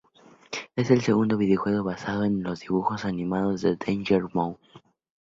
Es 0.75 0.89
el 0.89 1.01
segundo 1.03 1.37
videojuego 1.37 1.83
basado 1.83 2.23
en 2.25 2.41
los 2.41 2.61
dibujos 2.61 3.05
animados 3.05 3.61
de 3.61 3.75
Danger 3.75 4.23
Mouse. 4.33 4.57